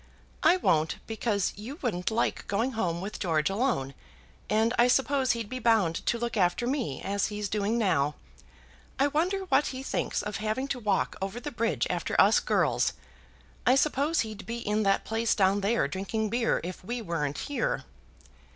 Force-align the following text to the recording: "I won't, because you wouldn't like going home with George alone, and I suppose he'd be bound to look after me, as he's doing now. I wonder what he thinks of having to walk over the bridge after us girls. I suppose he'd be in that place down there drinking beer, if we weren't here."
"I 0.41 0.57
won't, 0.57 0.95
because 1.05 1.53
you 1.55 1.75
wouldn't 1.83 2.09
like 2.09 2.47
going 2.47 2.71
home 2.71 3.01
with 3.01 3.19
George 3.19 3.51
alone, 3.51 3.93
and 4.49 4.73
I 4.79 4.87
suppose 4.87 5.33
he'd 5.33 5.47
be 5.47 5.59
bound 5.59 6.03
to 6.07 6.17
look 6.17 6.35
after 6.35 6.65
me, 6.65 7.03
as 7.03 7.27
he's 7.27 7.47
doing 7.47 7.77
now. 7.77 8.15
I 8.97 9.05
wonder 9.05 9.41
what 9.49 9.67
he 9.67 9.83
thinks 9.83 10.23
of 10.23 10.37
having 10.37 10.67
to 10.69 10.79
walk 10.79 11.17
over 11.21 11.39
the 11.39 11.51
bridge 11.51 11.85
after 11.87 12.19
us 12.19 12.39
girls. 12.39 12.93
I 13.63 13.75
suppose 13.75 14.21
he'd 14.21 14.47
be 14.47 14.57
in 14.57 14.81
that 14.81 15.05
place 15.05 15.35
down 15.35 15.61
there 15.61 15.87
drinking 15.87 16.31
beer, 16.31 16.61
if 16.63 16.83
we 16.83 17.03
weren't 17.03 17.37
here." 17.37 17.83